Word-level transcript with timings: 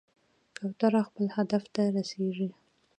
کوتره 0.57 1.01
خپل 1.07 1.25
هدف 1.37 1.63
ته 1.73 1.81
رسېږي. 1.95 2.49